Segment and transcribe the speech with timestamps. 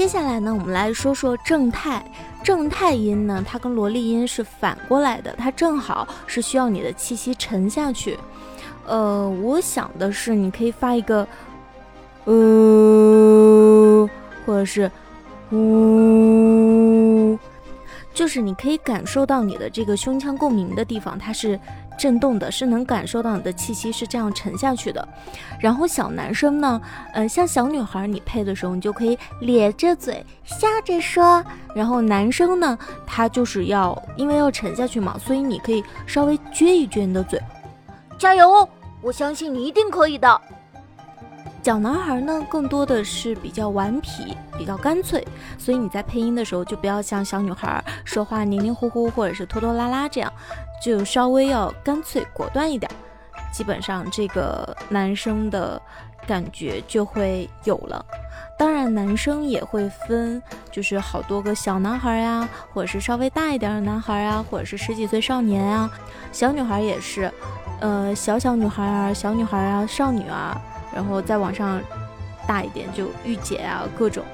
[0.00, 2.02] 接下来呢，我们来说说正太。
[2.42, 8.18] 正太音呢，它跟萝莉音是反过来的，它正好是需要你的气息沉下去。
[8.86, 11.28] 呃，我想的是，你可以发一个，
[12.24, 14.08] 呃，
[14.46, 14.90] 或者是，
[15.52, 17.38] 呜，
[18.14, 21.60] 就是你可以感受到你的这个胸腔共鸣的地方，它是。
[22.00, 25.06] 震动的是能感受到你的气息是这样沉下去的，
[25.58, 26.80] 然后小男生呢，
[27.12, 31.44] 呃，像小女孩你配的时候，你就可以咧着嘴笑着说，
[31.74, 37.38] 然后男生呢，他就是要因为要沉下去嘛，所以你可以稍微撅一撅你的嘴，
[38.16, 38.68] 加油哦，
[39.02, 40.40] 我相信你一定可以的。
[41.62, 45.24] 小男孩呢，更多的是比较顽皮，比较干脆，
[45.56, 50.32] 所以你在配音的时候就不要像小女孩说话黏黏糊糊或者是拖拖拉拉这样，
[50.82, 52.90] 就稍微要干脆果断一点，
[53.52, 55.80] 基本上这个男生的
[56.26, 58.04] 感觉就会有了。
[58.58, 65.88] 当然，男生也会分，就是好多个小男孩呀，或者是稍微大一点的男孩啊，或者是十几岁少年啊，
[66.32, 67.30] 小女孩也是，
[67.80, 70.60] 呃，小小女孩啊，小女孩啊，少女啊。
[70.94, 71.80] 然后再往上
[72.46, 74.24] 大一点，就御姐啊，各种，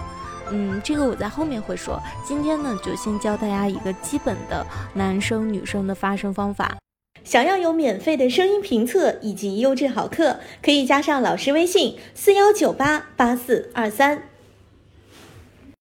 [0.50, 2.00] 嗯，这个我在后面会说。
[2.26, 6.76] 今天呢，就先教大家一个基本的男生女生的发声方法。
[7.24, 14.22] 想要有免费的声音评测以及优质好课，可以加上老师微信：四幺九八八四二三。